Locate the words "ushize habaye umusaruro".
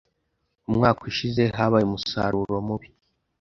1.09-2.55